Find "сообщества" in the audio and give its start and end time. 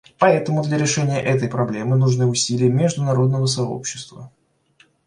3.45-4.31